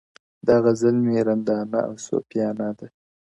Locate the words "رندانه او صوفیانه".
1.27-2.69